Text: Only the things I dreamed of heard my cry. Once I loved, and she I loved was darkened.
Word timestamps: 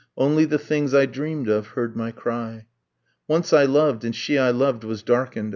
Only 0.17 0.45
the 0.45 0.57
things 0.57 0.95
I 0.95 1.05
dreamed 1.05 1.47
of 1.47 1.67
heard 1.67 1.95
my 1.95 2.09
cry. 2.09 2.65
Once 3.27 3.53
I 3.53 3.65
loved, 3.65 4.03
and 4.03 4.15
she 4.15 4.35
I 4.39 4.49
loved 4.49 4.83
was 4.83 5.03
darkened. 5.03 5.49